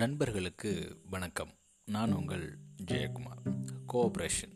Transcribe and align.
நண்பர்களுக்கு 0.00 1.00
வணக்கம். 1.10 1.50
நான் 1.84 2.12
உங்கள் 2.12 2.58
ஜெயக்குமார். 2.84 3.64
கோஆப்ரேஷன் 3.88 4.54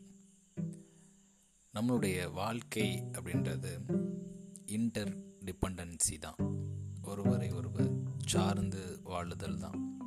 நம்மளுடைய 1.75 2.33
வாழ்க்கை 2.33 3.03
அப்படின்றது 3.13 3.67
இன்டர் 4.67 5.19
டிபெண்டன்சி 5.45 6.19
தான். 6.21 6.35
ஒருவரை 7.03 7.53
ஒருவர் 7.53 7.93
சார்ந்து 8.27 9.01
வாழுதல் 9.05 9.59
தான். 9.59 9.99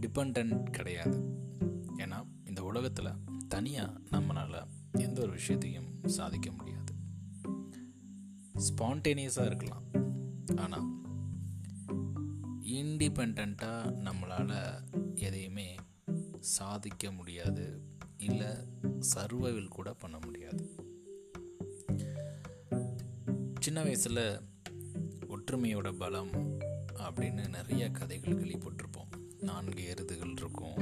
டிபெண்ட் 0.00 0.70
கிடையாது. 0.70 1.18
ஏன்னா 1.96 2.26
இந்த 2.44 2.62
உலகத்தில் 2.62 3.44
தனியாக 3.48 3.98
நம்மளால் 4.10 4.66
எந்த 4.92 5.20
ஒரு 5.20 5.30
விஷயத்தையும் 5.30 6.00
சாதிக்க 6.06 6.52
முடியாது. 6.52 6.94
ஸ்பான்டேனியஸாக 8.54 9.46
இருக்கலாம். 9.46 9.84
ஆனால் 10.56 11.05
இண்டிபெண்ட்டாக 12.74 13.92
நம்மளால் 14.06 14.56
எதையுமே 15.14 15.68
சாதிக்க 16.40 17.12
முடியாது. 17.12 17.64
இல்லை 18.18 18.50
சர்வைவில் 19.14 19.74
கூட 19.76 19.88
பண்ண 19.92 20.16
முடியாது. 20.24 20.64
சின்ன 23.60 23.82
வயசில் 23.82 24.24
ஒற்றுமையோட 25.34 25.88
பலம் 25.98 26.34
அப்படின்னு 27.06 27.44
நிறைய 27.48 27.84
கதைகள் 27.90 28.38
கேள்விப்பட்டிருப்போம் 28.40 29.12
நான்கு 29.40 29.82
எருதுகள் 29.92 30.34
இருக்கும். 30.36 30.78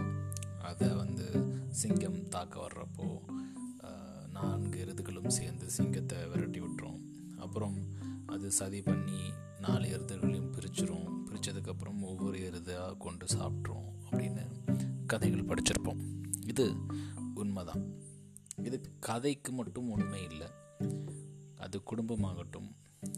அதை 0.63 0.89
வந்து 0.89 1.27
சிங்கம் 1.71 2.21
தாக்க 2.29 2.55
வர்றப்போ 2.65 3.09
நான்கு 4.31 4.79
எருதுகளும் 4.85 5.35
சேர்ந்து 5.39 5.67
சிங்கத்தை 5.71 6.19
விரட்டி 6.27 6.61
விட்டுரும். 6.61 7.01
அப்புறம் 7.39 7.77
அது 8.27 8.47
சதி 8.51 8.83
பண்ணி 8.83 9.21
நாலு 9.65 9.87
எருதுகளையும் 9.97 10.53
பிரிச்சிரும். 10.57 11.09
பிரித்ததுக்கப்புறம் 11.27 12.01
ஒவ்வொரு 12.03 12.39
எருதாக 12.49 12.97
கொண்டு 13.05 13.27
சாப்பிட்ரும் 13.37 13.87
அப்படின்னு 14.07 14.45
கதைகள் 15.07 15.49
படிச்சிருப்போம். 15.51 16.03
இது 16.47 16.67
உண்மைதான். 17.35 17.85
இது 18.69 18.79
கதைக்கு 19.01 19.53
மட்டும் 19.53 19.91
உண்மை 19.91 20.23
இல்லை. 20.31 20.49
அது 21.57 21.77
குடும்பமாகட்டும் 21.91 22.71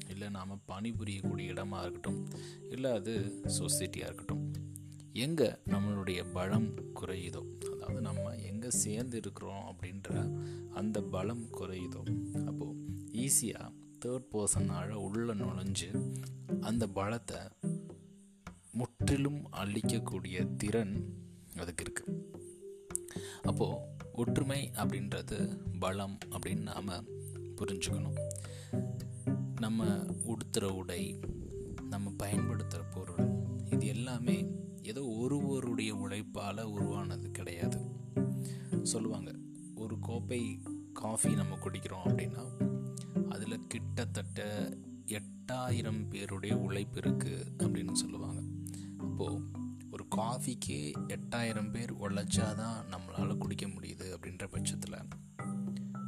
இல்லை 0.09 0.29
நாம் 0.29 0.63
பணிபுரியக்கூடிய 0.69 1.53
இடமாக 1.55 1.83
இருக்கட்டும் 1.83 2.21
இல்லை 2.71 2.91
அது 2.91 3.13
சொசைட்டியாக 3.59 4.09
இருக்கட்டும். 4.09 4.45
எங்கே 5.25 5.49
நம்மளுடைய 5.73 6.21
பலம் 6.33 6.69
குறையுதோ 7.01 7.43
அதாவது 7.73 8.01
நம்ம 8.01 8.25
எங்கே 8.51 8.71
சேர்ந்து 8.71 9.17
இருக்கிறோம் 9.17 9.65
அப்படின்ற 9.71 10.11
அந்த 10.71 11.01
பலம் 11.15 11.45
குறையுதோ 11.59 12.03
அப்போது 12.47 12.75
ஈஸியாக 13.25 13.71
தேர்ட் 14.07 14.27
பர்சனால் 14.33 14.91
உள்ளே 14.91 15.33
நுழைஞ்சு 15.33 16.13
அந்த 16.61 16.87
பலத்தை 16.87 17.51
முற்றிலும் 18.73 19.53
அழிக்கக்கூடிய 19.53 20.57
திறன் 20.57 21.15
அதுக்கு 21.57 21.85
இருக்குது 21.85 22.15
அப்போது 23.43 23.81
ஒற்றுமை 24.13 24.71
அப்படின்றது 24.75 25.59
பலம் 25.79 26.19
அப்படின்னு 26.31 26.63
நாம் 26.63 27.05
புரிஞ்சுக்கணும். 27.57 28.19
நம்ம 29.61 30.05
உடுத்துகிற 30.27 30.65
உடை 30.65 31.21
நம்ம 31.91 32.11
பயன்படுத்துகிற 32.17 32.89
பொருள் 32.89 33.29
இது 33.71 33.87
எல்லாமே 33.87 34.51
ஏதோ 34.83 35.05
ஒருவருடைய 35.05 35.95
உழைப்பால் 35.95 36.63
உருவானது 36.63 37.31
கிடையாது. 37.31 37.81
சொல்லுவாங்க 38.83 39.35
ஒரு 39.75 39.99
கோப்பை 40.01 40.63
காஃபி 40.93 41.35
நம்ம 41.35 41.57
குடிக்கிறோம் 41.57 42.07
அப்படின்னா 42.07 42.75
அதில் 43.29 43.67
கிட்டத்தட்ட 43.67 44.69
எட்டாயிரம் 45.07 46.09
பேருடைய 46.09 46.57
உழைப்பு 46.57 47.01
இருக்குது 47.01 47.47
அப்படின்னு 47.59 47.93
சொல்லுவாங்க. 47.93 48.43
அப்போது 48.99 49.41
ஒரு 49.91 50.09
காஃபிக்கு 50.09 50.93
எட்டாயிரம் 51.09 51.71
பேர் 51.71 51.95
உழைச்சாதான் 51.95 52.85
நம்மளால் 52.91 53.39
குடிக்க 53.39 53.67
முடியுது 53.67 54.17
அப்படின்ற 54.17 54.47
பட்சத்தில் 54.51 54.99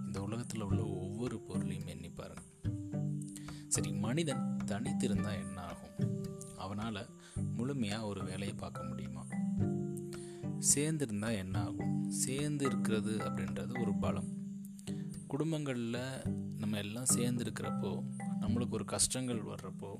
இந்த 0.06 0.22
உலகத்தில் 0.22 0.60
உள்ள 0.60 0.84
ஒவ்வொரு 0.84 1.40
பொருளையும் 1.40 1.86
எண்ணி 1.86 2.10
பாருங்கள் 2.10 2.46
சரி 3.68 3.92
மனிதன் 3.92 4.56
தனித்திருந்தால் 4.64 5.38
என்ன 5.38 5.60
ஆகும் 5.60 6.24
அவனால் 6.56 7.08
முழுமையாக 7.56 8.06
ஒரு 8.06 8.24
வேலையை 8.24 8.56
பார்க்க 8.56 8.84
முடியுமா? 8.84 9.26
சேர்ந்துருந்தால் 10.74 11.36
என்ன 11.36 11.60
ஆகும் 11.60 12.10
சேர்ந்து 12.10 12.66
இருக்கிறது 12.66 13.16
அப்படின்றது 13.16 13.80
ஒரு 13.80 13.94
பலம். 13.94 14.36
குடும்பங்களில் 15.26 16.22
நம்ம 16.58 16.78
எல்லாம் 16.78 17.04
சேர்ந்து 17.04 17.44
இருக்கிறப்போ 17.44 17.90
நம்மளுக்கு 18.40 18.70
ஒரு 18.70 18.84
கஷ்டங்கள் 18.84 19.42
வர்றப்போ 19.42 19.90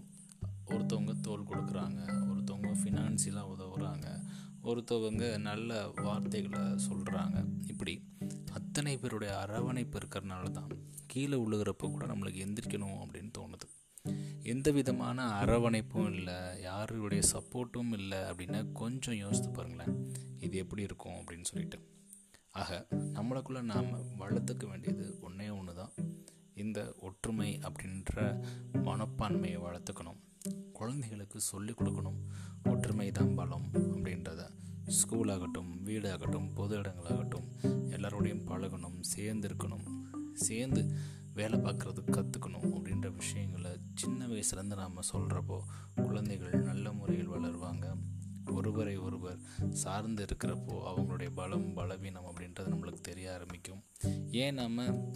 ஒருத்தவங்க 0.67 1.21
தோல் 1.21 1.47
கொடுக்குறாங்க 1.47 2.01
ஒருத்தவங்க 2.31 2.73
ஃபினான்சியலாக 2.81 3.53
உதவுறாங்க 3.57 4.07
ஒருத்தவங்க 4.63 5.39
நல்ல 5.39 5.89
வார்த்தைகளை 5.89 6.61
சொல்கிறாங்க 6.61 7.37
இப்படி 7.67 7.95
அத்தனை 8.53 8.97
பேருடைய 8.97 9.39
அரவணைப்பு 9.39 9.99
இருக்கிறனால 9.99 10.51
தான் 10.51 10.71
கீழே 11.07 11.37
விழுகிறப்போ 11.37 11.91
கூட 11.91 12.07
நம்மளுக்கு 12.07 12.45
எந்திரிக்கணும் 12.47 12.99
அப்படின்னு 13.05 13.31
தோணுது. 13.39 13.67
எந்த 14.43 14.71
விதமான 14.71 15.45
அரவணைப்பும் 15.45 16.13
இல்லை 16.13 16.63
யாருடைய 16.63 17.23
சப்போர்ட்டும் 17.33 17.93
இல்லை 17.93 18.19
அப்படின்னா 18.19 18.73
கொஞ்சம் 18.73 19.15
யோசித்து 19.15 19.51
பாருங்களேன் 19.51 19.95
இது 20.41 20.59
எப்படி 20.59 20.83
இருக்கும் 20.83 21.13
அப்படின்னு 21.13 21.45
சொல்லிட்டு. 21.45 21.79
ஆக 22.51 22.87
நம்மளுக்குள்ளே 22.91 23.63
நாம் 23.63 24.19
வளர்த்துக்க 24.19 24.69
வேண்டியது 24.69 25.19
ஒன்றே 25.21 25.49
ஒன்று 25.49 25.75
தான் 25.75 25.93
இந்த 26.59 26.95
ஒற்றுமை 27.01 27.59
அப்படின்ற 27.59 28.15
மனப்பான்மையை 28.73 29.59
வளர்த்துக்கணும். 29.67 30.21
குழந்தைகளுக்கு 30.73 31.41
சொல்லிக் 31.41 31.81
கொடுக்கணும். 31.81 32.21
ஒற்றுமை 32.65 33.11
தான் 33.11 33.35
பலம் 33.35 33.71
அப்படின்றத. 33.73 34.51
ஸ்கூலாகட்டும் 34.89 35.71
வீடாகட்டும் 35.85 36.55
பொது 36.55 36.79
இடங்களாகட்டும் 36.79 37.49
எல்லாரோடையும் 37.65 38.47
பழகணும் 38.47 39.01
சேர்ந்து 39.01 39.49
இருக்கணும் 39.49 39.87
சேர்ந்து 40.33 40.83
வேலை 41.35 41.59
பார்க்குறது 41.59 42.03
கற்றுக்கணும் 42.07 42.69
அப்படின்ற 42.77 43.15
விஷயங்களை 43.15 43.71
சின்ன 43.95 44.27
வயசுலேருந்து 44.27 44.77
நாம் 44.77 45.09
சொல்கிறப்போ 45.13 45.59
குழந்தைகள் 45.95 46.63
நல்ல 46.63 46.93
முறையில் 46.93 47.31
வளருவாங்க. 47.31 47.87
ஒருவரை 48.47 48.97
ஒருவர் 48.97 49.39
சார்ந்து 49.71 50.25
இருக்கிறப்போ 50.25 50.75
அவங்களுடைய 50.91 51.31
பலம் 51.35 51.75
பலவீனம் 51.75 52.25
அப்படின்றது 52.25 52.73
நம்மளுக்கு 52.73 53.01
தெரிய 53.01 53.33
ஆரம்பிக்கும். 53.33 53.83
ஏன் 54.31 54.55
நம்ம 54.55 55.11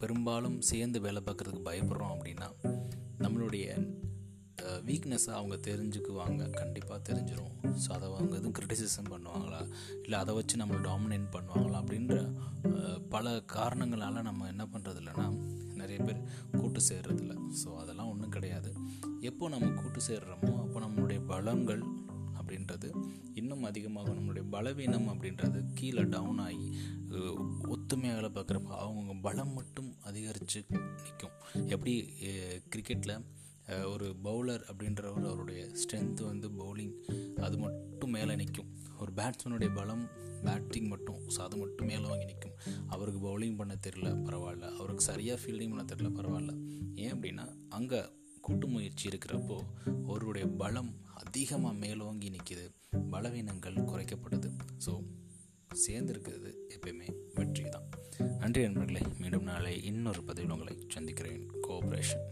பெரும்பாலும் 0.00 0.56
சேர்ந்து 0.70 0.98
வேலை 1.06 1.20
பார்க்குறதுக்கு 1.26 1.68
பயப்படுறோம் 1.70 2.14
அப்படின்னா 2.16 2.48
நம்மளுடைய 3.24 3.66
வீக்னஸ்ஸாக 4.88 5.38
அவங்க 5.38 5.56
தெரிஞ்சுக்குவாங்க. 5.68 6.42
கண்டிப்பாக 6.58 6.98
தெரிஞ்சிடும் 7.08 7.54
ஸோ 7.82 7.88
அதை 7.96 8.06
அவங்க 8.08 8.34
எதுவும் 8.40 8.56
க்ரிட்டிசிசம் 8.58 9.08
பண்ணுவாங்களா? 9.12 9.60
இல்லை 10.04 10.16
அதை 10.22 10.32
வச்சு 10.38 10.60
நம்மளை 10.60 10.80
டாமினேட் 10.88 11.26
பண்ணுவாங்களா? 11.36 11.78
அப்படின்ற 11.82 12.16
பல 13.14 13.32
காரணங்களால் 13.56 14.26
நம்ம 14.28 14.46
என்ன 14.52 14.64
பண்ணுறது 14.74 15.00
இல்லைன்னா 15.02 15.26
நிறைய 15.80 15.98
பேர் 16.06 16.20
கூட்டு 16.58 16.80
சேர்றதில்ல. 16.90 17.34
ஸோ 17.60 17.68
அதெல்லாம் 17.82 18.10
ஒன்றும் 18.12 18.34
கிடையாது. 18.36 18.70
எப்போ 19.30 19.48
நம்ம 19.54 19.70
கூட்டு 19.80 20.00
சேர்றோமோ 20.08 20.52
அப்போ 20.64 20.78
நம்மளுடைய 20.86 21.20
பலங்கள் 21.32 21.82
அப்படின்றது 22.52 22.88
இன்னும் 23.34 23.62
அதிகமாக 23.62 24.10
நம்மளுடைய 24.10 24.44
பலவீனம் 24.50 25.08
அப்படின்றது 25.08 25.64
கீழே 25.74 26.02
டவுன் 26.02 26.38
ஆகி 26.38 26.76
ஒத்துமையாக 27.68 28.14
வேலை 28.14 28.30
பார்க்குறப்ப 28.30 28.66
அவங்க 28.66 29.14
பலம் 29.22 29.54
மட்டும் 29.54 29.96
அதிகரித்து 30.00 30.64
நிற்கும் 31.04 31.68
எப்படி 31.68 32.04
கிரிக்கெட்டில் 32.68 33.24
ஒரு 33.92 34.16
பவுலர் 34.24 34.62
அப்படின்றவர் 34.70 35.26
அவருடைய 35.26 35.70
ஸ்ட்ரென்த்து 35.72 36.22
வந்து 36.22 36.48
பவுலிங் 36.48 36.94
அது 37.40 37.58
மட்டும் 37.58 38.10
மேலே 38.10 38.36
நிற்கும் 38.36 38.76
ஒரு 38.98 39.12
பேட்ஸ்மேனுடைய 39.12 39.74
பலம் 39.74 40.08
பேட்டிங் 40.42 40.88
மட்டும் 40.88 41.18
ஸோ 41.28 41.40
அது 41.40 41.56
மட்டும் 41.56 41.86
மேலே 41.86 42.06
வாங்கி 42.08 42.24
நிற்கும் 42.24 42.86
அவருக்கு 42.86 43.20
பவுலிங் 43.20 43.56
பண்ண 43.56 43.74
தெரில 43.86 44.08
பரவாயில்ல. 44.26 44.76
அவருக்கு 44.76 45.04
சரியாக 45.04 45.40
ஃபீல்டிங் 45.42 45.74
பண்ண 45.76 45.82
தெரில 45.82 46.10
பரவாயில்ல. 46.12 46.52
ஏன் 46.94 47.14
அப்படின்னா 47.14 47.68
அங்கே 47.68 48.02
கூட்டு 48.40 48.66
முயற்சி 48.66 49.08
இருக்கிறப்போ 49.08 49.58
அவருடைய 50.06 50.46
பலம் 50.48 50.96
அதிகமாக 51.14 51.74
மேலோங்கி 51.74 52.30
நிற்கிது 52.30 52.74
பலவீனங்கள் 53.10 53.74
குறைக்கப்படுது 53.74 54.50
ஸோ 54.86 54.92
சேர்ந்துருக்கிறது 55.86 56.50
எப்பயுமே 56.74 57.08
வெற்றி 57.34 57.64
தான் 57.64 57.88
நன்றி 58.38 58.62
நண்பர்களே. 58.62 59.02
மீண்டும் 59.18 59.42
நாளை 59.42 59.84
இன்னொரு 59.84 60.22
பதிவில் 60.22 60.50
உங்களை 60.50 60.76
சந்திக்கிறேன். 60.88 61.50
கோஆப்ரேஷன் 61.68 62.24